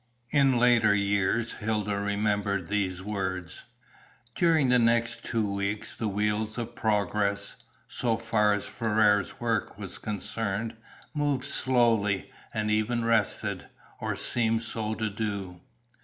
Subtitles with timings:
[0.31, 3.65] In later years Hilda remembered these words.
[4.33, 9.99] During the next two weeks the wheels of progress, so far as Ferrars' work was
[9.99, 10.75] concerned,
[11.13, 13.67] moved slowly, and even rested,
[13.99, 15.61] or seemed so to do.